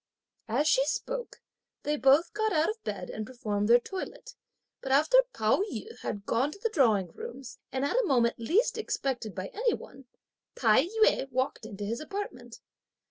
[0.47, 1.41] As she spoke,
[1.83, 4.33] they both got out of bed and performed their toilette;
[4.81, 8.79] but after Pao yü had gone to the drawing rooms, and at a moment least
[8.79, 10.05] expected by any one,
[10.55, 12.61] Tai yü walked into his apartment.